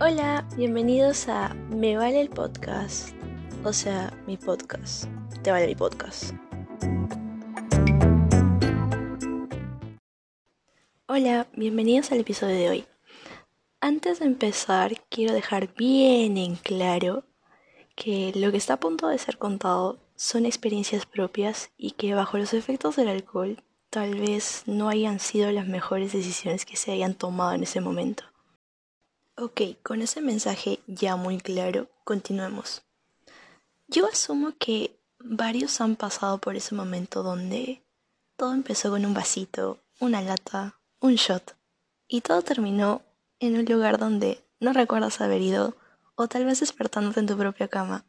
Hola, 0.00 0.46
bienvenidos 0.56 1.28
a 1.28 1.52
Me 1.70 1.96
Vale 1.96 2.20
el 2.20 2.30
Podcast. 2.30 3.08
O 3.64 3.72
sea, 3.72 4.16
mi 4.28 4.36
podcast. 4.36 5.06
Te 5.42 5.50
vale 5.50 5.66
mi 5.66 5.74
podcast. 5.74 6.34
Hola, 11.08 11.48
bienvenidos 11.56 12.12
al 12.12 12.20
episodio 12.20 12.54
de 12.54 12.68
hoy. 12.68 12.84
Antes 13.80 14.20
de 14.20 14.26
empezar, 14.26 15.02
quiero 15.08 15.34
dejar 15.34 15.74
bien 15.74 16.36
en 16.36 16.54
claro 16.54 17.24
que 17.96 18.30
lo 18.36 18.52
que 18.52 18.58
está 18.58 18.74
a 18.74 18.80
punto 18.80 19.08
de 19.08 19.18
ser 19.18 19.36
contado 19.36 19.98
son 20.14 20.46
experiencias 20.46 21.06
propias 21.06 21.72
y 21.76 21.90
que 21.90 22.14
bajo 22.14 22.38
los 22.38 22.54
efectos 22.54 22.94
del 22.94 23.08
alcohol 23.08 23.64
tal 23.90 24.14
vez 24.14 24.62
no 24.66 24.88
hayan 24.88 25.18
sido 25.18 25.50
las 25.50 25.66
mejores 25.66 26.12
decisiones 26.12 26.64
que 26.64 26.76
se 26.76 26.92
hayan 26.92 27.14
tomado 27.14 27.52
en 27.54 27.64
ese 27.64 27.80
momento. 27.80 28.27
Ok, 29.40 29.60
con 29.84 30.02
ese 30.02 30.20
mensaje 30.20 30.80
ya 30.88 31.14
muy 31.14 31.38
claro, 31.38 31.88
continuemos. 32.02 32.82
Yo 33.86 34.08
asumo 34.08 34.54
que 34.58 34.98
varios 35.20 35.80
han 35.80 35.94
pasado 35.94 36.38
por 36.38 36.56
ese 36.56 36.74
momento 36.74 37.22
donde 37.22 37.84
todo 38.36 38.52
empezó 38.52 38.90
con 38.90 39.06
un 39.06 39.14
vasito, 39.14 39.78
una 40.00 40.22
lata, 40.22 40.80
un 40.98 41.14
shot, 41.14 41.56
y 42.08 42.22
todo 42.22 42.42
terminó 42.42 43.02
en 43.38 43.56
un 43.56 43.64
lugar 43.64 43.98
donde 43.98 44.44
no 44.58 44.72
recuerdas 44.72 45.20
haber 45.20 45.40
ido 45.40 45.76
o 46.16 46.26
tal 46.26 46.44
vez 46.44 46.58
despertándote 46.58 47.20
en 47.20 47.28
tu 47.28 47.38
propia 47.38 47.68
cama, 47.68 48.06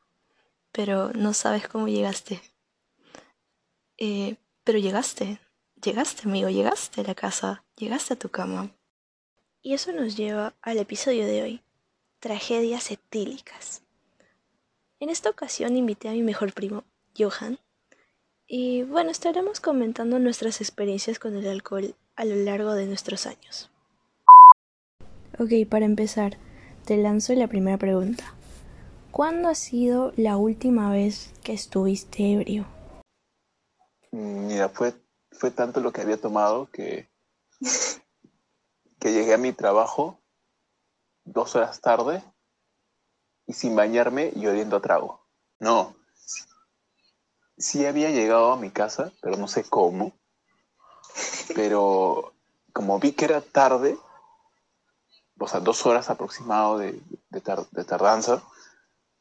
pero 0.71 1.11
no 1.13 1.35
sabes 1.35 1.67
cómo 1.67 1.87
llegaste. 1.87 2.41
Eh, 3.97 4.37
pero 4.63 4.79
llegaste, 4.79 5.39
llegaste 5.79 6.27
amigo, 6.27 6.49
llegaste 6.49 7.01
a 7.01 7.03
la 7.03 7.13
casa, 7.13 7.65
llegaste 7.75 8.15
a 8.15 8.19
tu 8.19 8.29
cama. 8.29 8.71
Y 9.61 9.73
eso 9.73 9.91
nos 9.91 10.15
lleva 10.15 10.53
al 10.61 10.77
episodio 10.77 11.25
de 11.25 11.41
hoy, 11.41 11.61
tragedias 12.19 12.91
etílicas. 12.91 13.81
En 14.99 15.09
esta 15.09 15.29
ocasión 15.29 15.75
invité 15.75 16.07
a 16.07 16.13
mi 16.13 16.23
mejor 16.23 16.53
primo, 16.53 16.83
Johan, 17.17 17.59
y 18.47 18.83
bueno, 18.83 19.11
estaremos 19.11 19.59
comentando 19.59 20.17
nuestras 20.17 20.59
experiencias 20.59 21.19
con 21.19 21.35
el 21.35 21.47
alcohol 21.47 21.93
a 22.15 22.25
lo 22.25 22.35
largo 22.35 22.73
de 22.73 22.87
nuestros 22.87 23.27
años. 23.27 23.69
Ok, 25.37 25.51
para 25.69 25.85
empezar, 25.85 26.37
te 26.85 26.97
lanzo 26.97 27.33
la 27.35 27.47
primera 27.47 27.77
pregunta. 27.77 28.33
¿Cuándo 29.11 29.49
ha 29.49 29.55
sido 29.55 30.13
la 30.15 30.37
última 30.37 30.91
vez 30.91 31.31
que 31.43 31.53
estuviste 31.53 32.33
ebrio? 32.33 32.65
Mira, 34.11 34.69
fue, 34.69 34.93
fue 35.31 35.51
tanto 35.51 35.79
lo 35.79 35.91
que 35.91 36.01
había 36.01 36.17
tomado 36.17 36.69
que, 36.71 37.07
que 38.99 39.13
llegué 39.13 39.33
a 39.33 39.37
mi 39.37 39.53
trabajo 39.53 40.19
dos 41.23 41.55
horas 41.55 41.79
tarde 41.81 42.23
y 43.45 43.53
sin 43.53 43.75
bañarme 43.75 44.31
y 44.35 44.47
oliendo 44.47 44.77
a 44.77 44.81
trago. 44.81 45.25
No, 45.59 45.95
sí 47.59 47.85
había 47.85 48.09
llegado 48.09 48.51
a 48.51 48.57
mi 48.57 48.71
casa, 48.71 49.11
pero 49.21 49.37
no 49.37 49.47
sé 49.47 49.63
cómo. 49.63 50.13
Pero 51.55 52.33
como 52.73 52.99
vi 52.99 53.11
que 53.11 53.25
era 53.25 53.41
tarde, 53.41 53.97
o 55.39 55.47
sea, 55.47 55.59
dos 55.59 55.85
horas 55.85 56.09
aproximado 56.09 56.77
de, 56.77 57.01
tardanza, 57.85 58.41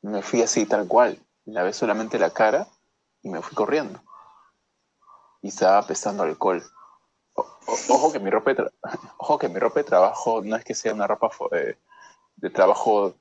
me 0.03 0.23
fui 0.23 0.43
así 0.43 0.67
tal 0.67 0.87
cual. 0.87 1.19
Lavé 1.45 1.73
solamente 1.73 2.19
la 2.19 2.31
cara 2.31 2.69
y 3.23 3.31
me 3.31 3.43
fui 3.43 3.55
corriendo. 3.55 4.01
Y 5.43 5.49
estaba 5.49 5.79
apestando 5.79 6.23
alcohol. 6.23 6.63
ojo, 7.35 8.13
que 8.13 8.19
mi 8.19 8.31
ropa 8.31 8.53
ojo 9.29 9.39
que 9.39 9.49
mi 9.49 9.59
ropa 9.59 9.81
de 9.81 9.85
trabajo 9.85 10.43
no 10.43 10.57
es 10.57 10.65
que 10.65 10.75
sea 10.75 10.95
una 10.95 11.07
ropa 11.07 11.31
de, 11.51 11.77
de 12.37 12.51
trabajo, 12.51 13.15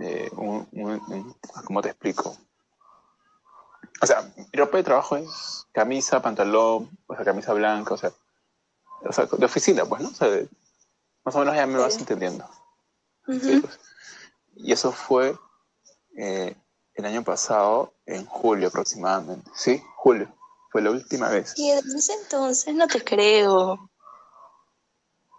eh, 0.00 0.30
¿cómo 0.32 1.82
te 1.82 1.90
explico? 1.90 2.36
O 4.02 4.06
sea, 4.06 4.22
mi 4.36 4.58
ropa 4.58 4.78
de 4.78 4.82
trabajo 4.82 5.16
es 5.16 5.66
camisa, 5.72 6.20
pantalón, 6.20 6.90
o 7.06 7.14
sea, 7.14 7.24
camisa 7.24 7.52
blanca, 7.52 7.94
o 7.94 7.96
sea, 7.96 8.12
o 9.02 9.12
sea 9.12 9.26
de 9.26 9.46
oficina, 9.46 9.84
pues, 9.84 10.02
¿no? 10.02 10.08
O 10.08 10.14
sea, 10.14 10.28
de, 10.28 10.48
más 11.24 11.34
o 11.34 11.38
menos 11.38 11.54
ya 11.54 11.66
me 11.66 11.78
vas 11.78 11.96
entendiendo. 11.96 12.44
Pues. 13.24 13.78
Y 14.56 14.72
eso 14.72 14.90
fue 14.90 15.36
eh, 16.16 16.56
el 16.94 17.04
año 17.04 17.22
pasado, 17.22 17.94
en 18.04 18.26
julio 18.26 18.68
aproximadamente. 18.68 19.50
Sí, 19.54 19.82
julio. 19.96 20.28
Fue 20.70 20.82
la 20.82 20.90
última 20.90 21.28
vez. 21.28 21.54
Y 21.56 21.70
desde 21.70 21.98
ese 21.98 22.12
entonces 22.14 22.74
no 22.74 22.86
te 22.86 23.02
creo. 23.02 23.90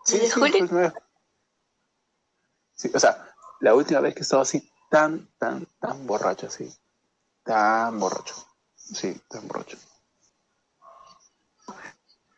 Sí, 0.08 0.20
sí, 0.20 0.30
julio? 0.30 0.94
sí, 2.76 2.90
o 2.94 3.00
sea, 3.00 3.36
la 3.60 3.76
última 3.76 4.00
vez 4.00 4.16
que 4.16 4.22
estaba 4.22 4.44
así 4.44 4.72
tan, 4.90 5.28
tan, 5.38 5.68
tan 5.82 6.08
borracho, 6.08 6.48
así. 6.48 6.74
Tan 7.44 8.00
borracho. 8.00 8.34
Sí, 8.76 9.20
tan 9.30 9.46
borracho. 9.50 9.78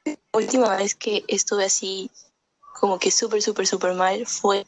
La 0.06 0.18
última 0.34 0.75
vez 0.78 0.96
que 0.96 1.24
estuve 1.28 1.66
así 1.66 2.09
como 2.79 2.97
que 2.97 3.12
súper, 3.12 3.44
súper, 3.44 3.68
súper 3.68 3.94
mal 3.94 4.25
fue 4.25 4.66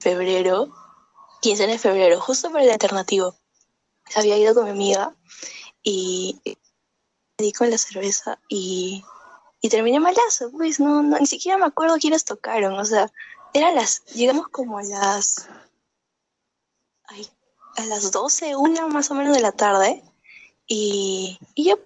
febrero, 0.00 0.74
15 1.42 1.66
de 1.66 1.78
febrero, 1.78 2.20
justo 2.20 2.50
por 2.50 2.62
el 2.62 2.70
alternativo. 2.70 3.36
Había 4.16 4.38
ido 4.38 4.54
con 4.54 4.64
mi 4.64 4.70
amiga 4.70 5.14
y 5.82 6.40
me 6.46 6.56
di 7.46 7.52
con 7.52 7.68
la 7.68 7.76
cerveza 7.76 8.38
y, 8.48 9.04
y 9.64 9.70
terminé 9.70 9.98
malazo, 9.98 10.50
pues 10.50 10.78
no, 10.78 11.02
no, 11.02 11.18
ni 11.18 11.26
siquiera 11.26 11.56
me 11.56 11.64
acuerdo 11.64 11.96
quiénes 11.96 12.26
tocaron, 12.26 12.74
o 12.74 12.84
sea, 12.84 13.10
eran 13.54 13.74
las, 13.74 14.04
llegamos 14.12 14.48
como 14.48 14.76
a 14.76 14.82
las, 14.82 15.48
ay, 17.06 17.26
a 17.76 17.86
las 17.86 18.12
12, 18.12 18.56
una 18.56 18.86
más 18.88 19.10
o 19.10 19.14
menos 19.14 19.34
de 19.34 19.40
la 19.40 19.52
tarde 19.52 20.04
y, 20.66 21.38
y 21.54 21.64
ya 21.64 21.78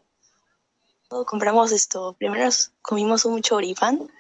compramos 1.07 1.71
esto, 1.71 2.17
primero 2.19 2.51
comimos 2.83 3.25
un 3.25 3.43
choripán 3.43 4.11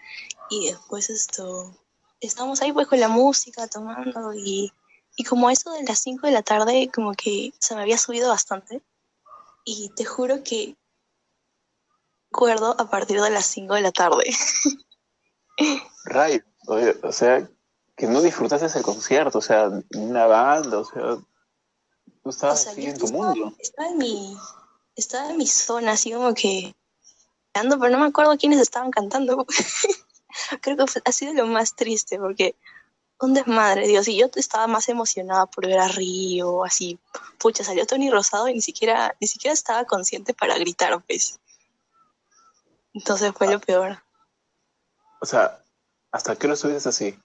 y 0.50 0.68
después 0.68 1.10
esto, 1.10 1.74
estábamos 2.20 2.62
ahí 2.62 2.72
pues 2.72 2.86
con 2.86 3.00
la 3.00 3.08
música, 3.08 3.66
tomando 3.66 4.34
y, 4.34 4.72
y 5.16 5.24
como 5.24 5.50
eso 5.50 5.72
de 5.72 5.82
las 5.82 5.98
5 5.98 6.28
de 6.28 6.32
la 6.32 6.42
tarde 6.42 6.92
como 6.94 7.12
que 7.14 7.52
se 7.58 7.74
me 7.74 7.82
había 7.82 7.98
subido 7.98 8.28
bastante 8.28 8.82
y 9.64 9.88
te 9.96 10.04
juro 10.04 10.44
que 10.44 10.76
recuerdo 12.30 12.74
a 12.78 12.90
partir 12.90 13.20
de 13.20 13.30
las 13.30 13.46
5 13.46 13.74
de 13.74 13.80
la 13.80 13.92
tarde. 13.92 14.24
Ray, 16.04 16.42
o 17.02 17.12
sea, 17.12 17.48
que 17.96 18.06
no 18.06 18.22
disfrutaste 18.22 18.66
ese 18.66 18.82
concierto, 18.82 19.38
o 19.38 19.42
sea, 19.42 19.70
una 19.94 20.26
banda, 20.26 20.78
o 20.78 20.84
sea, 20.84 21.16
tú 22.22 22.30
estabas 22.30 22.66
así 22.66 22.86
en 22.86 22.98
tu 22.98 23.08
mundo. 23.08 23.52
Estaba 23.58 23.88
en 23.88 23.98
mi, 23.98 24.36
estaba 24.94 25.30
en 25.30 25.36
mi 25.36 25.46
zona, 25.46 25.92
así 25.92 26.12
como 26.12 26.34
que, 26.34 26.74
pero 27.52 27.66
no 27.76 27.98
me 27.98 28.06
acuerdo 28.06 28.36
quiénes 28.38 28.60
estaban 28.60 28.90
cantando. 28.90 29.46
creo 30.60 30.76
que 30.76 30.84
ha 31.04 31.12
sido 31.12 31.32
lo 31.34 31.46
más 31.46 31.74
triste 31.74 32.18
porque 32.18 32.54
un 33.20 33.34
desmadre, 33.34 33.88
Dios, 33.88 34.06
y 34.06 34.16
yo 34.16 34.30
estaba 34.36 34.68
más 34.68 34.88
emocionada 34.88 35.46
por 35.46 35.66
ver 35.66 35.80
a 35.80 35.88
Río, 35.88 36.64
así, 36.64 37.00
pucha, 37.38 37.64
salió 37.64 37.84
Tony 37.84 38.10
Rosado 38.10 38.48
y 38.48 38.54
ni 38.54 38.62
siquiera, 38.62 39.16
ni 39.20 39.26
siquiera 39.26 39.52
estaba 39.52 39.84
consciente 39.84 40.34
para 40.34 40.56
gritar, 40.56 41.02
pues. 41.04 41.40
Entonces 42.98 43.32
fue 43.32 43.46
lo 43.46 43.60
peor. 43.60 44.02
O 45.20 45.26
sea, 45.26 45.62
¿hasta 46.10 46.34
qué 46.34 46.48
lo 46.48 46.54
estuviste 46.54 46.88
así? 46.88 47.16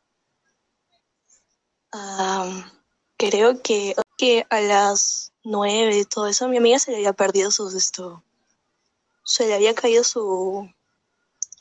creo 3.17 3.61
que, 3.61 3.95
que 4.17 4.45
a 4.49 4.59
las 4.61 5.31
nueve, 5.43 6.05
todo 6.05 6.27
eso, 6.27 6.47
mi 6.47 6.57
amiga 6.57 6.77
se 6.77 6.91
le 6.91 6.97
había 6.97 7.13
perdido 7.13 7.49
sus, 7.49 7.73
esto, 7.73 8.23
se 9.23 9.47
le 9.47 9.55
había 9.55 9.73
caído 9.73 10.03
su, 10.03 10.69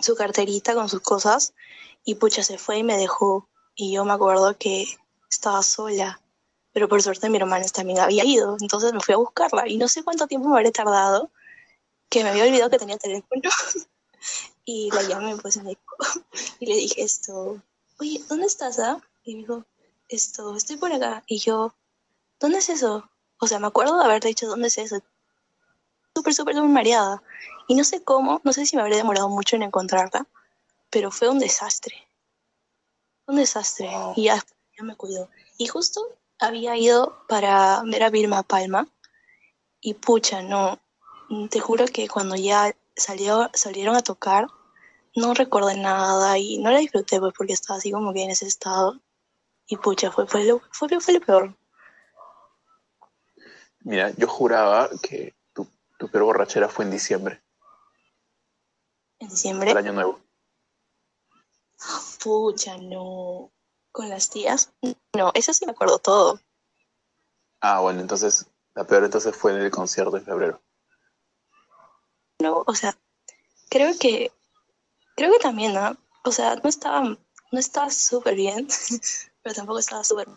su 0.01 0.15
carterita 0.15 0.75
con 0.75 0.91
sus 0.91 1.01
cosas 1.01 1.55
y 2.05 2.17
pucha 2.17 2.43
se 2.43 2.59
fue 2.59 2.79
y 2.79 2.83
me 2.83 2.99
dejó. 2.99 3.49
Y 3.75 3.93
yo 3.93 4.05
me 4.05 4.13
acuerdo 4.13 4.59
que 4.59 4.87
estaba 5.31 5.63
sola, 5.63 6.21
pero 6.73 6.89
por 6.89 7.03
suerte 7.03 7.31
mi 7.31 7.39
hermana 7.39 7.65
también 7.69 8.01
había 8.01 8.25
ido, 8.25 8.57
entonces 8.61 8.93
me 8.93 9.01
fui 9.01 9.15
a 9.15 9.19
buscarla 9.19 9.69
y 9.69 9.79
no 9.79 9.89
sé 9.89 10.03
cuánto 10.03 10.27
tiempo 10.27 10.49
me 10.49 10.57
habré 10.57 10.71
tardado, 10.71 11.31
que 12.11 12.25
me 12.25 12.31
había 12.31 12.45
olvidado 12.45 12.71
que 12.71 12.79
tenía 12.79 12.99
teléfono 12.99 13.41
y 14.65 14.91
la 14.91 15.03
llamé 15.03 15.37
pues 15.37 15.57
me 15.59 15.71
dijo, 15.71 15.97
y 16.61 16.67
le 16.67 16.75
dije 16.77 17.03
esto, 17.03 17.61
oye, 17.99 18.23
¿dónde 18.29 18.47
estás? 18.47 18.79
Ah? 18.79 19.01
Y 19.25 19.35
me 19.35 19.41
dijo, 19.41 19.65
esto, 20.09 20.57
estoy 20.57 20.77
por 20.77 20.93
acá 20.93 21.23
y 21.27 21.39
yo, 21.39 21.75
¿dónde 22.41 22.59
es 22.59 22.69
eso? 22.69 23.09
O 23.39 23.47
sea, 23.47 23.59
me 23.59 23.67
acuerdo 23.67 23.99
de 23.99 24.05
haber 24.05 24.23
dicho, 24.23 24.47
¿dónde 24.47 24.69
es 24.69 24.79
eso? 24.79 25.03
Súper, 26.15 26.35
súper, 26.35 26.55
súper 26.55 26.69
mareada. 26.69 27.23
Y 27.67 27.75
no 27.75 27.85
sé 27.85 28.03
cómo, 28.03 28.41
no 28.45 28.53
sé 28.53 28.67
si 28.67 28.77
me 28.77 28.83
habré 28.83 28.97
demorado 28.97 29.29
mucho 29.29 29.57
en 29.57 29.63
encontrarla, 29.63 30.27
pero 30.91 31.11
fue 31.11 31.29
un 31.29 31.39
desastre. 31.39 32.07
Un 33.27 33.37
desastre. 33.37 33.91
Y 34.17 34.25
ya, 34.25 34.45
ya 34.77 34.85
me 34.85 34.95
cuido. 34.95 35.29
Y 35.57 35.67
justo 35.67 36.07
había 36.39 36.77
ido 36.77 37.25
para 37.29 37.83
ver 37.85 38.03
a 38.03 38.11
Vilma 38.11 38.43
Palma. 38.43 38.89
Y 39.81 39.95
pucha, 39.95 40.43
no. 40.43 40.79
Te 41.51 41.61
juro 41.61 41.87
que 41.87 42.09
cuando 42.09 42.37
ya 42.37 42.77
salió, 43.03 43.51
salieron 43.53 43.97
a 43.97 44.03
tocar, 44.03 44.47
no 45.15 45.35
recordé 45.35 45.77
nada 45.77 46.39
y 46.39 46.59
no 46.59 46.71
la 46.71 46.79
disfruté 46.79 47.21
pues 47.21 47.35
porque 47.37 47.53
estaba 47.53 47.79
así 47.79 47.91
como 47.91 48.13
que 48.13 48.23
en 48.23 48.31
ese 48.31 48.47
estado. 48.47 49.01
Y 49.67 49.77
pucha, 49.77 50.11
fue, 50.11 50.27
fue, 50.27 50.45
lo, 50.45 50.61
fue, 50.71 50.89
fue 51.01 51.15
lo 51.15 51.21
peor. 51.21 51.57
Mira, 53.81 54.11
yo 54.17 54.27
juraba 54.27 54.89
que 55.03 55.35
tu, 55.53 55.67
tu 55.99 56.09
peor 56.09 56.25
borrachera 56.25 56.69
fue 56.69 56.85
en 56.85 56.91
diciembre. 56.91 57.43
¿En 59.19 59.29
diciembre? 59.29 59.71
El 59.71 59.77
año 59.77 59.93
nuevo. 59.93 60.21
Pucha, 62.23 62.77
no. 62.79 63.51
¿Con 63.91 64.09
las 64.09 64.31
tías? 64.31 64.73
No, 65.15 65.33
eso 65.35 65.53
sí 65.53 65.67
me 65.67 65.73
acuerdo 65.73 65.99
todo. 65.99 66.41
Ah, 67.61 67.81
bueno, 67.81 68.01
entonces, 68.01 68.47
la 68.75 68.85
peor 68.85 69.05
entonces 69.05 69.37
fue 69.37 69.53
en 69.53 69.59
el 69.61 69.71
concierto 69.71 70.17
en 70.17 70.25
febrero. 70.25 70.63
O 72.51 72.75
sea, 72.75 72.97
creo 73.69 73.97
que, 73.99 74.33
creo 75.17 75.33
que 75.33 75.39
también, 75.39 75.75
¿no? 75.75 75.97
O 76.25 76.33
sea, 76.33 76.57
no 76.57 76.69
estaba, 76.69 77.03
no 77.03 77.59
estaba 77.59 77.91
súper 77.91 78.35
bien, 78.35 78.69
pero 79.43 79.55
tampoco 79.55 79.79
estaba 79.79 80.05
súper... 80.05 80.29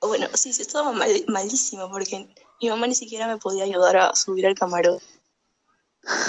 Bueno, 0.00 0.28
sí, 0.34 0.52
sí 0.52 0.62
estaba 0.62 0.92
mal, 0.92 1.10
malísimo, 1.28 1.90
porque 1.90 2.34
mi 2.60 2.68
mamá 2.68 2.86
ni 2.86 2.94
siquiera 2.94 3.26
me 3.26 3.36
podía 3.36 3.64
ayudar 3.64 3.96
a 3.96 4.14
subir 4.14 4.46
al 4.46 4.54
camarón. 4.54 4.98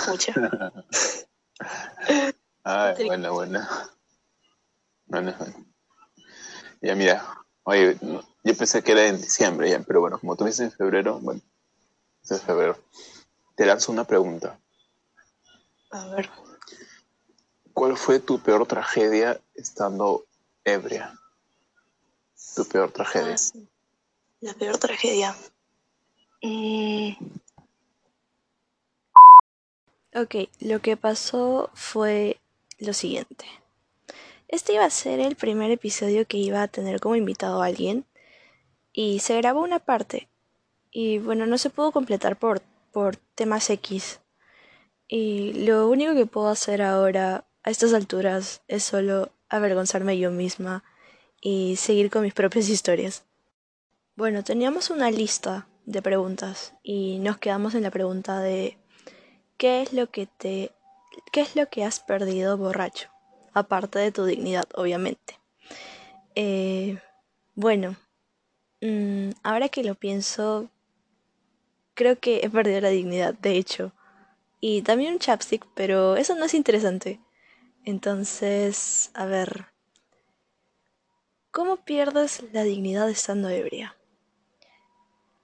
Pucha. 0.06 0.34
Ay, 2.64 3.06
bueno, 3.06 3.34
bueno. 3.34 3.68
Bueno, 5.06 5.34
bueno. 5.38 5.66
Ya, 6.82 6.96
mira, 6.96 7.46
oye, 7.64 7.98
yo 8.44 8.58
pensé 8.58 8.84
que 8.84 8.92
era 8.92 9.08
en 9.08 9.22
diciembre, 9.22 9.70
ya, 9.70 9.80
pero 9.84 10.02
bueno, 10.02 10.20
como 10.20 10.36
tú 10.36 10.46
dices 10.46 10.62
en 10.62 10.72
febrero, 10.72 11.20
bueno, 11.20 11.42
es 12.30 12.42
febrero. 12.42 12.78
Te 13.56 13.66
lanzo 13.66 13.92
una 13.92 14.06
pregunta. 14.06 14.60
A 15.92 16.08
ver. 16.08 16.30
¿Cuál 17.74 17.98
fue 17.98 18.20
tu 18.20 18.40
peor 18.40 18.66
tragedia 18.66 19.40
estando 19.56 20.26
ebria? 20.64 21.14
Tu 22.56 22.66
peor 22.66 22.92
tragedia. 22.92 23.34
Ah, 23.34 23.38
sí. 23.38 23.68
La 24.42 24.54
peor 24.54 24.78
tragedia. 24.78 25.36
Mm. 26.42 27.14
Ok, 30.14 30.36
lo 30.60 30.82
que 30.82 30.98
pasó 30.98 31.70
fue 31.74 32.40
lo 32.80 32.94
siguiente. 32.94 33.46
Este 34.48 34.74
iba 34.74 34.84
a 34.84 34.90
ser 34.90 35.22
el 35.22 35.38
primer 35.38 35.72
episodio 35.72 36.28
que 36.28 36.38
iba 36.38 36.62
a 36.62 36.68
tener 36.68 37.00
como 37.00 37.16
invitado 37.16 37.62
a 37.62 37.68
alguien 37.68 38.06
y 38.92 39.20
se 39.20 39.38
grabó 39.38 39.62
una 39.62 39.80
parte 39.80 40.28
y 40.92 41.20
bueno, 41.20 41.46
no 41.46 41.58
se 41.58 41.70
pudo 41.70 41.94
completar 41.94 42.38
por, 42.38 42.62
por 42.92 43.16
temas 43.16 43.70
X. 43.70 44.20
Y 45.08 45.66
lo 45.66 45.90
único 45.90 46.14
que 46.14 46.26
puedo 46.26 46.48
hacer 46.48 46.82
ahora 46.82 47.46
a 47.64 47.70
estas 47.70 47.94
alturas 47.94 48.62
es 48.68 48.84
solo 48.84 49.32
avergonzarme 49.50 50.18
yo 50.18 50.32
misma 50.32 50.84
y 51.42 51.76
seguir 51.76 52.10
con 52.10 52.24
mis 52.24 52.34
propias 52.34 52.70
historias. 52.70 53.24
Bueno, 54.16 54.44
teníamos 54.44 54.90
una 54.90 55.12
lista 55.12 55.68
de 55.86 56.02
preguntas 56.02 56.74
y 56.84 57.20
nos 57.20 57.38
quedamos 57.38 57.76
en 57.76 57.84
la 57.84 57.92
pregunta 57.92 58.40
de 58.40 58.78
¿qué 59.58 59.82
es 59.82 59.94
lo 59.94 60.10
que 60.10 60.28
te 60.28 60.72
qué 61.32 61.42
es 61.42 61.56
lo 61.56 61.68
que 61.70 61.84
has 61.84 62.00
perdido 62.00 62.58
borracho? 62.58 63.12
aparte 63.54 64.00
de 64.00 64.12
tu 64.12 64.26
dignidad, 64.26 64.66
obviamente. 64.76 65.40
Eh, 66.36 67.00
bueno, 67.56 67.96
mm, 68.82 69.32
ahora 69.44 69.70
que 69.70 69.84
lo 69.84 69.96
pienso, 69.96 70.70
creo 71.94 72.20
que 72.20 72.42
he 72.44 72.50
perdido 72.50 72.82
la 72.82 72.90
dignidad, 72.90 73.34
de 73.34 73.58
hecho. 73.58 73.94
Y 74.60 74.82
también 74.82 75.14
un 75.14 75.20
chapstick, 75.20 75.66
pero 75.76 76.16
eso 76.16 76.36
no 76.36 76.46
es 76.46 76.54
interesante. 76.54 77.20
Entonces, 77.84 79.12
a 79.14 79.26
ver. 79.26 79.68
¿Cómo 81.52 81.78
pierdes 81.78 82.44
la 82.54 82.64
dignidad 82.64 83.10
estando 83.10 83.50
ebria? 83.50 83.98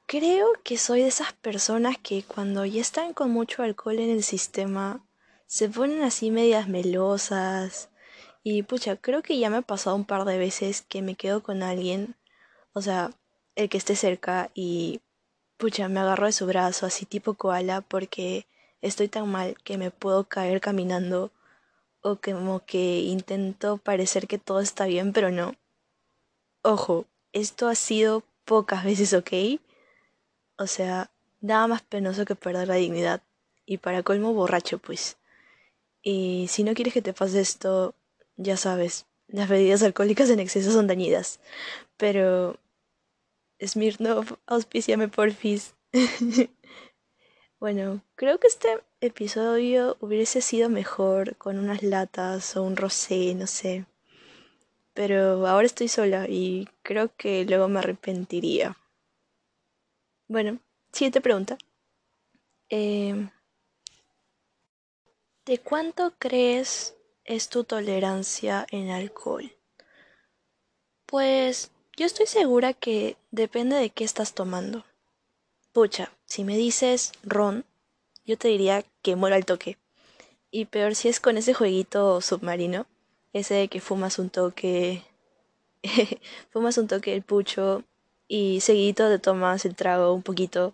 Creo 0.05 0.53
que 0.63 0.77
soy 0.77 1.01
de 1.01 1.07
esas 1.07 1.33
personas 1.33 1.97
que 1.97 2.23
cuando 2.23 2.63
ya 2.63 2.79
están 2.79 3.13
con 3.13 3.31
mucho 3.31 3.63
alcohol 3.63 3.99
en 3.99 4.09
el 4.09 4.23
sistema, 4.23 5.05
se 5.47 5.67
ponen 5.67 6.03
así 6.03 6.31
medias 6.31 6.69
melosas, 6.69 7.89
y 8.49 8.63
pucha, 8.63 8.95
creo 8.95 9.21
que 9.21 9.37
ya 9.37 9.49
me 9.49 9.57
ha 9.57 9.61
pasado 9.61 9.97
un 9.97 10.05
par 10.05 10.23
de 10.23 10.37
veces 10.37 10.81
que 10.81 11.01
me 11.01 11.15
quedo 11.15 11.43
con 11.43 11.63
alguien, 11.63 12.15
o 12.71 12.81
sea, 12.81 13.11
el 13.55 13.67
que 13.67 13.77
esté 13.77 13.97
cerca 13.97 14.51
y 14.53 15.01
pucha, 15.57 15.89
me 15.89 15.99
agarro 15.99 16.27
de 16.27 16.31
su 16.31 16.45
brazo 16.45 16.85
así 16.85 17.05
tipo 17.05 17.33
koala 17.33 17.81
porque 17.81 18.47
estoy 18.81 19.07
tan 19.07 19.29
mal 19.29 19.55
que 19.63 19.77
me 19.77 19.91
puedo 19.91 20.25
caer 20.25 20.61
caminando 20.61 21.31
o 22.01 22.17
como 22.17 22.65
que 22.65 22.99
intento 22.99 23.77
parecer 23.77 24.27
que 24.27 24.37
todo 24.37 24.61
está 24.61 24.85
bien, 24.85 25.13
pero 25.13 25.31
no. 25.31 25.55
Ojo, 26.61 27.05
esto 27.33 27.67
ha 27.67 27.75
sido 27.75 28.23
pocas 28.45 28.83
veces, 28.83 29.13
¿ok? 29.13 29.59
O 30.57 30.67
sea, 30.67 31.11
nada 31.41 31.67
más 31.67 31.81
penoso 31.81 32.25
que 32.25 32.35
perder 32.35 32.67
la 32.67 32.75
dignidad. 32.75 33.21
Y 33.65 33.77
para 33.77 34.03
colmo 34.03 34.33
borracho, 34.33 34.77
pues. 34.79 35.17
Y 36.01 36.47
si 36.49 36.63
no 36.63 36.73
quieres 36.73 36.93
que 36.93 37.01
te 37.01 37.13
pase 37.13 37.41
esto, 37.41 37.93
ya 38.37 38.55
sabes, 38.55 39.05
las 39.27 39.49
bebidas 39.49 39.83
alcohólicas 39.83 40.29
en 40.29 40.39
exceso 40.39 40.71
son 40.71 40.87
dañidas. 40.87 41.39
Pero... 41.97 42.57
Smirnov, 43.61 44.37
auspiciame 44.45 45.07
porfis. 45.07 45.73
bueno, 47.59 48.01
creo 48.15 48.39
que 48.39 48.47
este 48.47 48.81
episodio 49.01 49.97
hubiese 49.99 50.41
sido 50.41 50.69
mejor 50.69 51.35
con 51.37 51.57
unas 51.57 51.81
latas 51.83 52.55
o 52.55 52.63
un 52.63 52.75
rosé, 52.75 53.33
no 53.35 53.47
sé. 53.47 53.85
Pero 54.93 55.47
ahora 55.47 55.65
estoy 55.65 55.87
sola 55.87 56.27
y 56.27 56.67
creo 56.83 57.11
que 57.15 57.45
luego 57.45 57.67
me 57.67 57.79
arrepentiría. 57.79 58.77
Bueno, 60.27 60.59
siguiente 60.91 61.21
pregunta. 61.21 61.57
Eh, 62.69 63.29
¿De 65.45 65.59
cuánto 65.59 66.13
crees 66.19 66.95
es 67.23 67.47
tu 67.47 67.63
tolerancia 67.63 68.67
en 68.69 68.89
alcohol? 68.89 69.49
Pues 71.05 71.71
yo 71.97 72.05
estoy 72.05 72.27
segura 72.27 72.73
que 72.73 73.17
depende 73.31 73.75
de 73.75 73.89
qué 73.89 74.03
estás 74.03 74.33
tomando. 74.33 74.85
Pucha, 75.73 76.11
si 76.25 76.43
me 76.43 76.55
dices 76.55 77.11
ron, 77.23 77.65
yo 78.25 78.37
te 78.37 78.47
diría 78.47 78.85
que 79.01 79.15
muero 79.15 79.35
al 79.35 79.45
toque. 79.45 79.77
Y 80.51 80.65
peor 80.65 80.95
si 80.95 81.09
es 81.09 81.19
con 81.19 81.37
ese 81.37 81.53
jueguito 81.53 82.21
submarino, 82.21 82.85
ese 83.33 83.55
de 83.55 83.67
que 83.67 83.81
fumas 83.81 84.19
un 84.19 84.29
toque, 84.29 85.03
fumas 86.51 86.77
un 86.77 86.87
toque 86.87 87.11
del 87.11 87.23
pucho 87.23 87.83
y 88.27 88.61
seguidito 88.61 89.09
te 89.09 89.19
tomas 89.19 89.65
el 89.65 89.75
trago 89.75 90.13
un 90.13 90.23
poquito, 90.23 90.73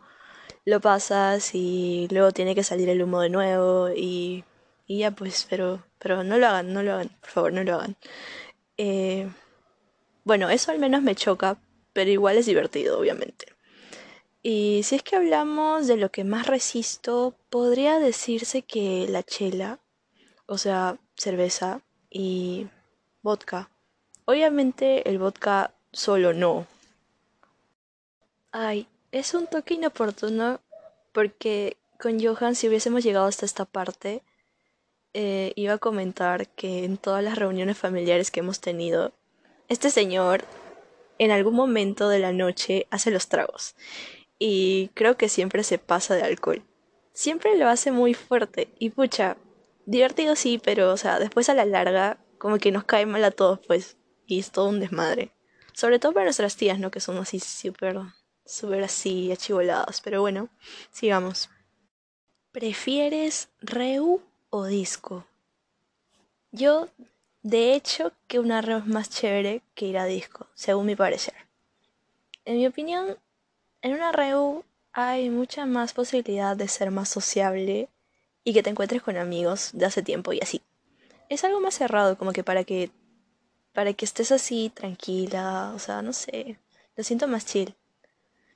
lo 0.66 0.80
pasas 0.80 1.56
y 1.56 2.08
luego 2.12 2.32
tiene 2.32 2.54
que 2.54 2.64
salir 2.64 2.90
el 2.90 3.02
humo 3.02 3.22
de 3.22 3.30
nuevo 3.30 3.90
y 3.90 4.44
y 4.86 5.00
ya 5.00 5.12
pues, 5.12 5.48
pero, 5.50 5.84
pero 6.00 6.24
no 6.24 6.38
lo 6.38 6.48
hagan, 6.48 6.74
no 6.74 6.84
lo 6.84 6.94
hagan, 6.94 7.10
por 7.22 7.30
favor, 7.30 7.54
no 7.54 7.64
lo 7.64 7.76
hagan. 7.76 7.96
Eh, 8.78 9.30
bueno, 10.24 10.50
eso 10.50 10.72
al 10.72 10.80
menos 10.80 11.02
me 11.02 11.16
choca, 11.16 11.58
pero 11.94 12.10
igual 12.10 12.38
es 12.38 12.46
divertido, 12.46 13.00
obviamente. 13.00 13.48
Y 14.42 14.82
si 14.84 14.96
es 14.96 15.04
que 15.04 15.16
hablamos 15.16 15.88
de 15.88 15.98
lo 15.98 16.12
que 16.12 16.24
más 16.24 16.48
resisto, 16.48 17.36
podría 17.50 18.00
decirse 18.00 18.62
que 18.62 19.08
la 19.10 19.24
chela, 19.24 19.80
o 20.48 20.58
sea, 20.58 20.98
cerveza 21.16 21.82
y 22.10 22.68
vodka. 23.22 23.70
Obviamente 24.26 25.10
el 25.10 25.18
vodka 25.18 25.74
solo 25.92 26.34
no. 26.34 26.68
Ay, 28.52 28.88
es 29.12 29.34
un 29.34 29.48
toque 29.48 29.76
inoportuno 29.76 30.60
porque 31.14 31.78
con 32.00 32.20
Johan 32.22 32.56
si 32.56 32.68
hubiésemos 32.68 33.04
llegado 33.04 33.28
hasta 33.28 33.46
esta 33.46 33.66
parte, 33.66 34.24
eh, 35.14 35.54
iba 35.56 35.74
a 35.74 35.78
comentar 35.78 36.48
que 36.50 36.84
en 36.84 36.98
todas 36.98 37.24
las 37.24 37.38
reuniones 37.38 37.78
familiares 37.78 38.32
que 38.32 38.42
hemos 38.42 38.60
tenido, 38.60 39.14
este 39.68 39.90
señor 39.90 40.46
en 41.20 41.32
algún 41.32 41.56
momento 41.56 42.10
de 42.10 42.20
la 42.20 42.34
noche 42.34 42.88
hace 42.90 43.12
los 43.12 43.28
tragos 43.28 43.76
y 44.40 44.90
creo 44.94 45.18
que 45.18 45.30
siempre 45.30 45.64
se 45.64 45.78
pasa 45.78 46.16
de 46.16 46.24
alcohol. 46.24 46.64
Siempre 47.14 47.58
lo 47.58 47.68
hace 47.70 47.92
muy 47.92 48.14
fuerte 48.14 48.74
y 48.80 48.90
pucha, 48.90 49.38
divertido 49.86 50.36
sí, 50.36 50.60
pero 50.64 50.92
o 50.92 50.98
sea, 50.98 51.20
después 51.20 51.50
a 51.50 51.54
la 51.54 51.66
larga 51.66 52.18
como 52.38 52.58
que 52.58 52.72
nos 52.72 52.84
cae 52.84 53.06
mal 53.06 53.24
a 53.24 53.32
todos 53.32 53.60
pues 53.66 53.98
y 54.26 54.40
es 54.40 54.52
todo 54.52 54.70
un 54.70 54.80
desmadre. 54.80 55.32
Sobre 55.74 56.00
todo 56.00 56.14
para 56.14 56.26
nuestras 56.26 56.56
tías, 56.56 56.80
¿no? 56.80 56.92
Que 56.92 57.00
son 57.00 57.18
así 57.18 57.40
súper, 57.40 58.00
súper 58.46 58.84
así 58.84 59.32
achivoladas. 59.32 60.02
Pero 60.02 60.22
bueno, 60.22 60.50
sigamos. 60.92 61.50
¿Prefieres 62.52 63.50
Reu 63.60 64.22
o 64.56 64.66
disco. 64.66 65.26
Yo, 66.52 66.88
de 67.44 67.74
hecho, 67.76 68.14
que 68.28 68.40
un 68.40 68.52
arreo 68.52 68.80
es 68.80 68.88
más 68.88 69.10
chévere 69.10 69.62
que 69.76 69.86
ir 69.86 69.98
a 69.98 70.06
disco, 70.06 70.48
según 70.56 70.86
mi 70.86 70.96
parecer. 70.96 71.36
En 72.46 72.58
mi 72.58 72.66
opinión, 72.66 73.18
en 73.82 73.94
un 73.94 74.02
arreo 74.02 74.64
hay 74.94 75.30
mucha 75.30 75.66
más 75.66 75.94
posibilidad 75.94 76.56
de 76.56 76.68
ser 76.68 76.92
más 76.92 77.10
sociable 77.10 77.90
y 78.44 78.54
que 78.54 78.64
te 78.64 78.70
encuentres 78.70 79.02
con 79.02 79.18
amigos 79.18 79.72
de 79.74 79.86
hace 79.86 80.02
tiempo 80.02 80.34
y 80.34 80.40
así. 80.40 80.62
Es 81.30 81.44
algo 81.44 81.60
más 81.60 81.76
cerrado, 81.76 82.18
como 82.18 82.32
que 82.32 82.44
para 82.44 82.64
que 82.64 82.92
para 83.74 83.94
que 83.94 84.06
estés 84.06 84.32
así 84.32 84.70
tranquila, 84.70 85.72
o 85.76 85.80
sea, 85.80 86.02
no 86.02 86.14
sé, 86.14 86.60
lo 86.96 87.04
siento 87.04 87.28
más 87.28 87.46
chill. 87.46 87.76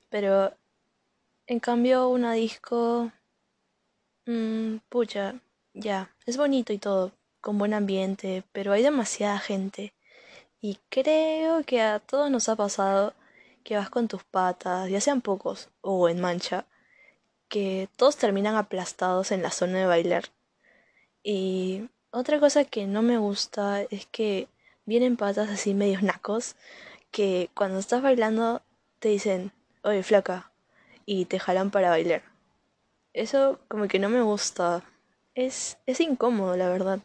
Pero 0.09 0.53
en 1.47 1.59
cambio 1.59 2.07
una 2.09 2.33
disco, 2.33 3.11
mmm, 4.25 4.77
pucha, 4.89 5.41
ya, 5.73 6.15
es 6.25 6.37
bonito 6.37 6.71
y 6.71 6.77
todo, 6.77 7.11
con 7.47 7.57
buen 7.57 7.73
ambiente, 7.73 8.43
pero 8.51 8.73
hay 8.73 8.83
demasiada 8.83 9.39
gente. 9.39 9.93
Y 10.59 10.79
creo 10.89 11.63
que 11.63 11.81
a 11.81 11.99
todos 11.99 12.29
nos 12.29 12.49
ha 12.49 12.57
pasado 12.57 13.13
que 13.63 13.77
vas 13.77 13.89
con 13.89 14.09
tus 14.09 14.25
patas, 14.25 14.89
ya 14.89 14.99
sean 14.99 15.21
pocos 15.21 15.69
o 15.79 16.09
en 16.09 16.19
mancha, 16.19 16.65
que 17.47 17.87
todos 17.95 18.17
terminan 18.17 18.55
aplastados 18.57 19.31
en 19.31 19.43
la 19.43 19.51
zona 19.51 19.79
de 19.79 19.85
bailar. 19.85 20.25
Y 21.23 21.87
otra 22.11 22.41
cosa 22.41 22.65
que 22.65 22.85
no 22.85 23.01
me 23.01 23.17
gusta 23.17 23.81
es 23.83 24.05
que 24.07 24.49
vienen 24.83 25.15
patas 25.15 25.49
así 25.49 25.73
medios 25.73 26.03
nacos 26.03 26.57
que 27.11 27.49
cuando 27.55 27.79
estás 27.79 28.01
bailando 28.01 28.61
te 28.99 29.07
dicen, 29.07 29.53
oye 29.83 30.03
flaca, 30.03 30.51
y 31.05 31.23
te 31.27 31.39
jalan 31.39 31.71
para 31.71 31.91
bailar. 31.91 32.23
Eso 33.13 33.57
como 33.69 33.87
que 33.87 33.99
no 33.99 34.09
me 34.09 34.21
gusta. 34.21 34.83
Es, 35.33 35.77
es 35.85 36.01
incómodo, 36.01 36.57
la 36.57 36.67
verdad. 36.67 36.99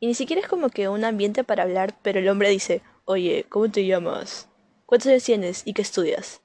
Y 0.00 0.06
ni 0.06 0.14
siquiera 0.14 0.42
es 0.42 0.48
como 0.48 0.68
que 0.70 0.88
un 0.88 1.04
ambiente 1.04 1.44
para 1.44 1.64
hablar, 1.64 1.98
pero 2.02 2.20
el 2.20 2.28
hombre 2.28 2.50
dice, 2.50 2.82
oye, 3.04 3.46
¿cómo 3.48 3.70
te 3.70 3.84
llamas? 3.84 4.48
¿Cuántos 4.86 5.08
años 5.08 5.24
tienes 5.24 5.62
y 5.64 5.74
qué 5.74 5.82
estudias? 5.82 6.40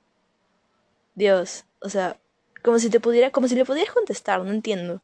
Dios, 1.16 1.66
o 1.82 1.90
sea, 1.90 2.20
como 2.64 2.80
si 2.80 2.90
te 2.90 3.00
pudiera, 3.00 3.32
como 3.32 3.48
si 3.48 3.56
le 3.56 3.66
pudieras 3.66 3.94
contestar, 3.94 4.42
no 4.42 4.52
entiendo. 4.52 5.02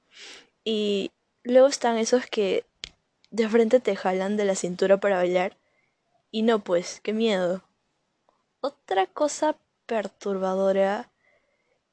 Y 0.63 1.12
luego 1.44 1.68
están 1.68 1.98
esos 1.98 2.25
que 2.25 2.65
de 3.32 3.48
frente 3.48 3.79
te 3.79 3.96
jalan 3.96 4.38
de 4.38 4.46
la 4.46 4.56
cintura 4.56 4.98
para 4.98 5.18
bailar. 5.18 5.58
Y 6.32 6.41
no, 6.41 6.60
pues, 6.60 7.00
qué 7.01 7.13
miedo. 7.13 7.63
Otra 8.62 9.06
cosa 9.08 9.56
perturbadora 9.86 11.12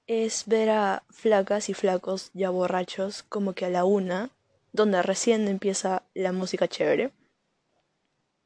es 0.06 0.44
ver 0.46 0.70
a 0.70 1.02
flacas 1.10 1.68
y 1.68 1.74
flacos 1.74 2.30
ya 2.32 2.50
borrachos 2.50 3.22
como 3.24 3.54
que 3.54 3.66
a 3.66 3.70
la 3.70 3.84
una, 3.84 4.30
donde 4.76 5.02
recién 5.02 5.48
empieza 5.48 6.04
la 6.14 6.32
música 6.32 6.68
chévere. 6.68 7.12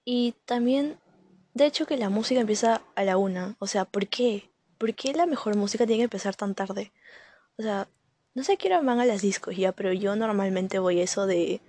Y 0.04 0.34
también, 0.46 0.98
de 1.54 1.66
hecho, 1.66 1.86
que 1.86 1.96
la 1.96 2.08
música 2.08 2.40
empieza 2.40 2.82
a 2.94 3.04
la 3.04 3.16
una. 3.16 3.56
O 3.58 3.66
sea, 3.66 3.84
¿por 3.84 4.08
qué? 4.08 4.50
¿Por 4.78 4.94
qué 4.94 5.12
la 5.12 5.26
mejor 5.26 5.56
música 5.56 5.86
tiene 5.86 6.00
que 6.00 6.04
empezar 6.04 6.34
tan 6.36 6.54
tarde? 6.54 6.92
O 7.58 7.62
sea, 7.62 7.88
no 8.34 8.44
sé 8.44 8.56
hora 8.64 8.80
van 8.80 9.00
a 9.00 9.04
las 9.04 9.22
discos 9.22 9.56
ya, 9.56 9.72
pero 9.72 9.92
yo 9.92 10.16
normalmente 10.16 10.78
voy 10.78 11.00
eso 11.00 11.26
de 11.26 11.60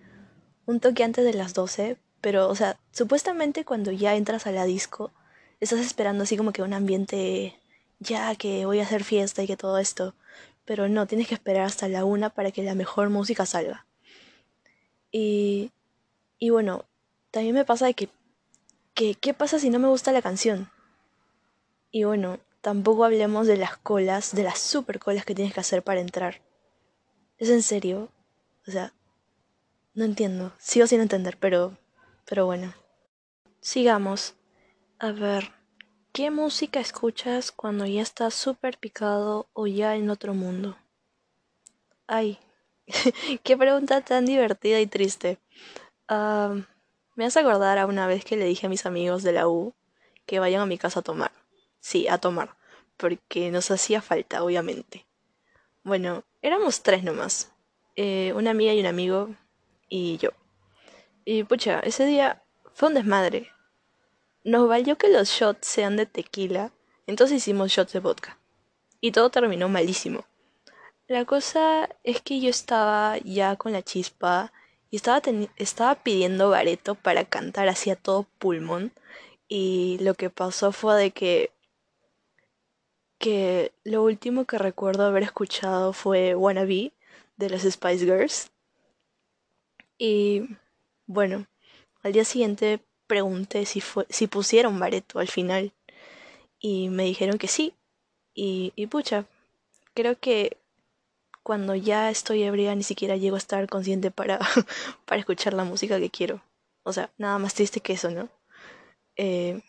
un 0.65 0.80
toque 0.80 1.03
antes 1.03 1.25
de 1.25 1.34
las 1.34 1.53
12. 1.53 1.98
Pero, 2.22 2.48
o 2.50 2.56
sea, 2.56 2.80
supuestamente 2.91 3.65
cuando 3.65 3.91
ya 3.91 4.15
entras 4.15 4.48
a 4.48 4.51
la 4.51 4.65
disco, 4.65 5.12
estás 5.60 5.80
esperando 5.82 6.24
así 6.24 6.38
como 6.38 6.53
que 6.53 6.62
un 6.62 6.74
ambiente 6.74 7.60
ya 8.00 8.36
que 8.36 8.65
voy 8.65 8.80
a 8.80 8.84
hacer 8.84 9.03
fiesta 9.03 9.44
y 9.44 9.48
que 9.48 9.58
todo 9.58 9.77
esto. 9.77 10.15
Pero 10.65 10.88
no, 10.89 11.08
tienes 11.08 11.27
que 11.27 11.36
esperar 11.36 11.65
hasta 11.65 11.88
la 11.88 12.06
una 12.06 12.30
para 12.30 12.51
que 12.51 12.63
la 12.63 12.75
mejor 12.75 13.10
música 13.10 13.46
salga. 13.46 13.86
Y, 15.12 15.72
y 16.39 16.50
bueno, 16.50 16.86
también 17.32 17.56
me 17.56 17.65
pasa 17.65 17.86
de 17.86 17.94
que, 17.94 18.10
que, 18.94 19.15
¿qué 19.15 19.34
pasa 19.34 19.60
si 19.60 19.70
no 19.70 19.80
me 19.80 19.88
gusta 19.88 20.12
la 20.12 20.22
canción? 20.22 20.70
Y 21.91 22.06
bueno, 22.06 22.39
tampoco 22.62 23.03
hablemos 23.03 23.48
de 23.48 23.58
las 23.58 23.77
colas, 23.77 24.34
de 24.34 24.44
las 24.44 24.60
super 24.60 25.00
colas 25.00 25.25
que 25.25 25.36
tienes 25.36 25.53
que 25.53 25.60
hacer 25.60 25.84
para 25.84 26.01
entrar. 26.01 26.41
¿Es 27.38 27.50
en 27.50 27.63
serio? 27.63 28.10
O 28.68 28.72
sea, 28.72 28.94
no 29.94 30.06
entiendo. 30.06 30.53
Sigo 30.58 30.88
sin 30.88 31.01
entender, 31.01 31.38
pero, 31.38 31.77
pero 32.25 32.46
bueno. 32.46 32.74
Sigamos. 33.60 34.36
A 35.00 35.12
ver, 35.12 35.51
¿qué 36.13 36.32
música 36.32 36.80
escuchas 36.80 37.51
cuando 37.51 37.86
ya 37.86 38.01
estás 38.01 38.34
súper 38.34 38.77
picado 38.77 39.50
o 39.53 39.68
ya 39.68 39.96
en 39.96 40.10
otro 40.10 40.34
mundo? 40.34 40.77
Ay, 42.08 42.39
qué 43.43 43.57
pregunta 43.57 44.01
tan 44.01 44.25
divertida 44.25 44.79
y 44.79 44.88
triste. 44.88 45.38
me 46.09 47.25
hace 47.25 47.39
acordar 47.39 47.77
a 47.77 47.85
una 47.85 48.07
vez 48.07 48.25
que 48.25 48.38
le 48.38 48.45
dije 48.45 48.67
a 48.67 48.69
mis 48.69 48.85
amigos 48.85 49.23
de 49.23 49.31
la 49.33 49.47
U 49.47 49.73
que 50.25 50.39
vayan 50.39 50.61
a 50.61 50.65
mi 50.65 50.77
casa 50.77 51.00
a 51.00 51.03
tomar. 51.03 51.31
Sí, 51.79 52.07
a 52.07 52.17
tomar, 52.17 52.55
porque 52.97 53.51
nos 53.51 53.71
hacía 53.71 54.01
falta, 54.01 54.43
obviamente. 54.43 55.05
Bueno, 55.83 56.23
éramos 56.41 56.83
tres 56.83 57.03
nomás. 57.03 57.51
Eh, 57.95 58.33
una 58.35 58.51
amiga 58.51 58.73
y 58.73 58.79
un 58.79 58.85
amigo 58.85 59.29
y 59.89 60.17
yo. 60.17 60.29
Y 61.25 61.43
pucha, 61.43 61.79
ese 61.79 62.05
día 62.05 62.41
fue 62.73 62.89
un 62.89 62.95
desmadre. 62.95 63.50
Nos 64.43 64.67
valió 64.67 64.97
que 64.97 65.09
los 65.09 65.29
shots 65.29 65.67
sean 65.67 65.97
de 65.97 66.05
tequila, 66.05 66.71
entonces 67.07 67.38
hicimos 67.38 67.71
shots 67.71 67.93
de 67.93 68.00
vodka. 68.00 68.38
Y 69.00 69.11
todo 69.11 69.29
terminó 69.29 69.69
malísimo. 69.69 70.25
La 71.12 71.25
cosa 71.25 71.89
es 72.06 72.22
que 72.22 72.39
yo 72.39 72.50
estaba 72.50 73.18
ya 73.18 73.58
con 73.58 73.74
la 73.74 73.82
chispa 73.82 74.53
y 74.89 74.96
estaba, 74.96 75.22
estaba 75.58 75.96
pidiendo 75.96 76.50
bareto 76.50 76.96
para 76.96 77.25
cantar 77.25 77.68
hacia 77.68 77.98
todo 77.98 78.27
pulmón. 78.39 78.94
Y 79.50 79.98
lo 80.00 80.13
que 80.13 80.30
pasó 80.30 80.72
fue 80.72 80.96
de 80.96 81.12
que 81.12 81.51
que 83.20 83.74
lo 83.84 84.03
último 84.03 84.46
que 84.46 84.58
recuerdo 84.58 85.03
haber 85.03 85.24
escuchado 85.24 85.91
fue 85.91 86.34
Wannabe 86.34 86.94
de 87.36 87.50
las 87.50 87.63
Spice 87.63 88.06
Girls. 88.06 88.50
Y 89.98 90.48
bueno, 91.08 91.46
al 92.03 92.13
día 92.13 92.24
siguiente 92.24 92.80
pregunté 93.08 93.65
si, 93.65 93.82
fue, 93.82 94.06
si 94.10 94.27
pusieron 94.27 94.80
bareto 94.80 95.20
al 95.20 95.27
final. 95.27 95.74
Y 96.58 96.88
me 96.88 97.03
dijeron 97.03 97.38
que 97.38 97.50
sí. 97.50 97.74
Y, 98.34 98.72
y 98.77 98.88
pucha, 98.88 99.25
creo 99.94 100.18
que 100.18 100.61
cuando 101.43 101.75
ya 101.75 102.10
estoy 102.10 102.43
ebria 102.43 102.75
ni 102.75 102.83
siquiera 102.83 103.17
llego 103.17 103.36
a 103.36 103.39
estar 103.39 103.67
consciente 103.67 104.12
para, 104.12 104.39
para 105.05 105.19
escuchar 105.19 105.53
la 105.53 105.63
música 105.63 106.00
que 106.00 106.10
quiero. 106.10 106.41
O 106.83 106.93
sea, 106.93 107.12
nada 107.17 107.38
más 107.39 107.53
triste 107.53 107.79
que 107.79 107.93
eso, 107.93 108.10
¿no? 108.10 108.29
Eh, 109.15 109.62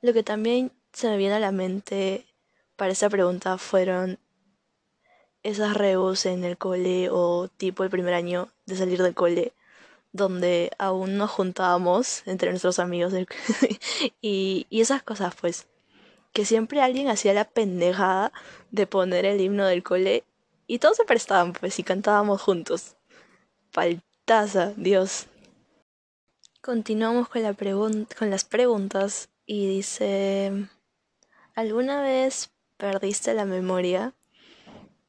lo 0.00 0.12
que 0.12 0.22
también 0.22 0.72
se 0.92 1.08
me 1.08 1.16
viene 1.16 1.34
a 1.34 1.40
la 1.40 1.52
mente 1.52 2.26
para 2.76 2.92
esa 2.92 3.08
pregunta 3.08 3.58
fueron 3.58 4.18
esas 5.42 5.74
reus 5.74 6.26
en 6.26 6.44
el 6.44 6.58
cole 6.58 7.08
o 7.10 7.48
tipo 7.48 7.84
el 7.84 7.90
primer 7.90 8.14
año 8.14 8.48
de 8.66 8.76
salir 8.76 9.02
del 9.02 9.14
cole 9.14 9.52
donde 10.12 10.70
aún 10.78 11.16
nos 11.16 11.30
juntábamos 11.30 12.22
entre 12.26 12.50
nuestros 12.50 12.78
amigos 12.78 13.12
y, 14.20 14.66
y 14.68 14.80
esas 14.80 15.02
cosas 15.02 15.34
pues 15.40 15.66
que 16.32 16.44
siempre 16.44 16.80
alguien 16.80 17.08
hacía 17.08 17.34
la 17.34 17.44
pendejada 17.44 18.32
de 18.70 18.86
poner 18.86 19.24
el 19.24 19.40
himno 19.40 19.66
del 19.66 19.82
cole 19.82 20.24
y 20.68 20.78
todos 20.78 20.98
se 20.98 21.04
prestaban 21.04 21.52
pues 21.52 21.80
y 21.80 21.82
cantábamos 21.82 22.40
juntos. 22.40 22.96
Faltaza, 23.72 24.72
Dios. 24.76 25.26
Continuamos 26.60 27.28
con, 27.28 27.42
la 27.42 27.54
con 27.54 28.30
las 28.30 28.44
preguntas 28.44 29.30
y 29.46 29.66
dice, 29.66 30.68
¿alguna 31.56 32.02
vez 32.02 32.52
¿Perdiste 32.78 33.34
la 33.34 33.44
memoria? 33.44 34.14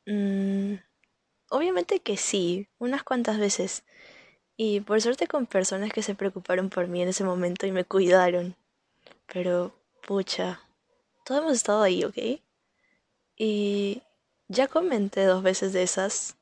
Mm, 0.08 0.74
obviamente 1.52 2.00
que 2.00 2.18
sí, 2.18 2.68
unas 2.80 3.04
cuantas 3.04 3.38
veces. 3.38 3.84
Y 4.58 4.82
por 4.82 5.00
suerte 5.02 5.28
con 5.28 5.46
personas 5.46 5.94
que 5.94 6.02
se 6.02 6.16
preocuparon 6.16 6.72
por 6.72 6.88
mí 6.88 7.04
en 7.04 7.10
ese 7.10 7.24
momento 7.24 7.68
y 7.68 7.72
me 7.72 7.86
cuidaron. 7.86 8.56
Pero, 9.32 9.80
pucha, 10.02 10.62
todos 11.24 11.42
hemos 11.42 11.54
estado 11.54 11.84
ahí, 11.84 12.04
¿ok? 12.04 12.42
Y 13.38 14.02
ya 14.50 14.68
comenté 14.68 15.24
dos 15.26 15.44
veces 15.44 15.72
de 15.72 15.84
esas. 15.84 16.36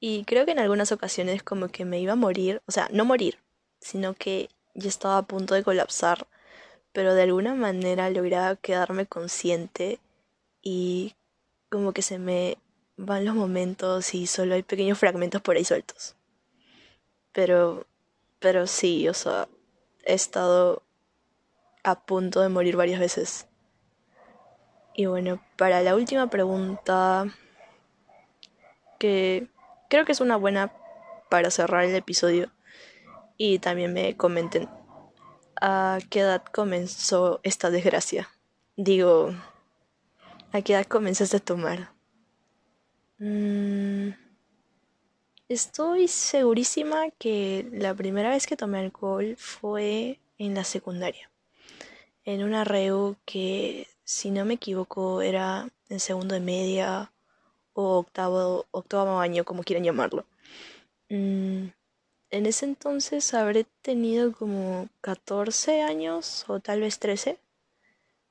Y 0.00 0.24
creo 0.24 0.46
que 0.46 0.52
en 0.52 0.58
algunas 0.58 0.92
ocasiones 0.92 1.42
como 1.42 1.68
que 1.68 1.84
me 1.84 2.00
iba 2.00 2.14
a 2.14 2.16
morir. 2.16 2.62
O 2.66 2.72
sea, 2.72 2.88
no 2.92 3.04
morir, 3.04 3.38
sino 3.80 4.14
que 4.14 4.48
ya 4.74 4.88
estaba 4.88 5.18
a 5.18 5.26
punto 5.26 5.54
de 5.54 5.62
colapsar. 5.62 6.26
Pero 6.92 7.14
de 7.14 7.22
alguna 7.22 7.54
manera 7.54 8.10
lograba 8.10 8.56
quedarme 8.56 9.06
consciente 9.06 10.00
y 10.62 11.14
como 11.70 11.92
que 11.92 12.02
se 12.02 12.18
me 12.18 12.58
van 12.96 13.24
los 13.24 13.34
momentos 13.34 14.14
y 14.14 14.26
solo 14.26 14.54
hay 14.54 14.62
pequeños 14.62 14.98
fragmentos 14.98 15.42
por 15.42 15.56
ahí 15.56 15.64
sueltos. 15.64 16.16
Pero, 17.32 17.86
pero 18.38 18.66
sí, 18.66 19.08
o 19.08 19.14
sea, 19.14 19.48
he 20.04 20.14
estado 20.14 20.82
a 21.82 22.04
punto 22.04 22.40
de 22.40 22.48
morir 22.48 22.76
varias 22.76 23.00
veces. 23.00 23.46
Y 24.94 25.06
bueno, 25.06 25.42
para 25.56 25.82
la 25.82 25.94
última 25.94 26.28
pregunta, 26.28 27.26
que 28.98 29.48
creo 29.88 30.04
que 30.04 30.12
es 30.12 30.20
una 30.20 30.36
buena 30.36 30.72
para 31.30 31.50
cerrar 31.50 31.84
el 31.84 31.94
episodio, 31.94 32.50
y 33.36 33.58
también 33.58 33.92
me 33.92 34.16
comenten 34.16 34.68
a 35.60 35.98
qué 36.10 36.20
edad 36.20 36.42
comenzó 36.52 37.40
esta 37.42 37.70
desgracia. 37.70 38.28
Digo, 38.76 39.32
¿A 40.54 40.60
qué 40.60 40.74
edad 40.74 40.84
comenzaste 40.84 41.38
a 41.38 41.40
tomar? 41.40 41.92
Mm, 43.18 44.10
estoy 45.48 46.08
segurísima 46.08 47.10
que 47.18 47.66
la 47.72 47.94
primera 47.94 48.28
vez 48.28 48.46
que 48.46 48.54
tomé 48.54 48.80
alcohol 48.80 49.34
fue 49.38 50.20
en 50.36 50.54
la 50.54 50.64
secundaria. 50.64 51.30
En 52.26 52.44
una 52.44 52.64
reu 52.64 53.16
que, 53.24 53.88
si 54.12 54.30
no 54.30 54.44
me 54.44 54.54
equivoco, 54.54 55.22
era 55.22 55.70
en 55.88 55.98
segundo 55.98 56.34
de 56.34 56.40
media 56.40 57.10
o 57.72 57.98
octavo, 57.98 58.66
octavo 58.70 59.18
año, 59.18 59.44
como 59.44 59.62
quieran 59.62 59.84
llamarlo. 59.84 60.26
Mm, 61.08 61.68
en 62.30 62.46
ese 62.46 62.66
entonces 62.66 63.32
habré 63.32 63.64
tenido 63.80 64.32
como 64.32 64.88
14 65.00 65.80
años 65.80 66.44
o 66.48 66.60
tal 66.60 66.80
vez 66.80 66.98
13. 66.98 67.38